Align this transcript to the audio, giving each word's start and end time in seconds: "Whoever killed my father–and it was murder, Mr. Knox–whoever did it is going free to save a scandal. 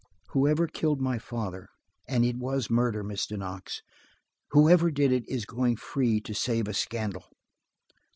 "Whoever 0.29 0.65
killed 0.65 0.99
my 0.99 1.19
father–and 1.19 2.25
it 2.25 2.35
was 2.35 2.71
murder, 2.71 3.03
Mr. 3.03 3.37
Knox–whoever 3.37 4.89
did 4.89 5.11
it 5.11 5.29
is 5.29 5.45
going 5.45 5.75
free 5.75 6.19
to 6.21 6.33
save 6.33 6.67
a 6.67 6.73
scandal. 6.73 7.25